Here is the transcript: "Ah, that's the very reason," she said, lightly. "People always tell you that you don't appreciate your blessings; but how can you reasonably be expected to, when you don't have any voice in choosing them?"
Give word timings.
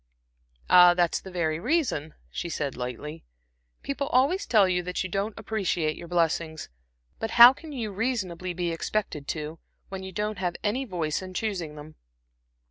"Ah, 0.67 0.95
that's 0.95 1.21
the 1.21 1.29
very 1.29 1.59
reason," 1.59 2.15
she 2.31 2.49
said, 2.49 2.75
lightly. 2.75 3.23
"People 3.83 4.07
always 4.07 4.47
tell 4.47 4.67
you 4.67 4.81
that 4.81 5.03
you 5.03 5.09
don't 5.11 5.37
appreciate 5.37 5.95
your 5.95 6.07
blessings; 6.07 6.69
but 7.19 7.29
how 7.37 7.53
can 7.53 7.71
you 7.71 7.91
reasonably 7.91 8.51
be 8.51 8.71
expected 8.71 9.27
to, 9.27 9.59
when 9.89 10.01
you 10.01 10.11
don't 10.11 10.39
have 10.39 10.55
any 10.63 10.85
voice 10.85 11.21
in 11.21 11.35
choosing 11.35 11.75
them?" 11.75 11.97